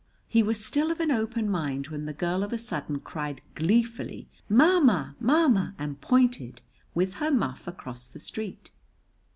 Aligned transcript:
He 0.27 0.41
was 0.41 0.65
still 0.65 0.89
of 0.89 0.99
an 0.99 1.11
open 1.11 1.47
mind 1.47 1.89
when 1.89 2.07
the 2.07 2.11
girl 2.13 2.41
of 2.41 2.51
a 2.51 2.57
sudden 2.57 3.01
cried, 3.01 3.39
gleefully, 3.53 4.27
"Ma 4.49 4.79
ma, 4.79 5.11
ma 5.19 5.47
ma!" 5.47 5.73
and 5.77 6.01
pointed, 6.01 6.59
with 6.95 7.13
her 7.21 7.29
muff, 7.29 7.67
across 7.67 8.07
the 8.07 8.19
street. 8.19 8.71